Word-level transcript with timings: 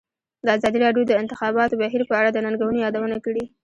ازادي 0.57 0.79
راډیو 0.85 1.07
د 1.07 1.09
د 1.15 1.19
انتخاباتو 1.21 1.79
بهیر 1.81 2.01
په 2.09 2.13
اړه 2.19 2.29
د 2.31 2.37
ننګونو 2.45 2.81
یادونه 2.85 3.17
کړې. 3.25 3.43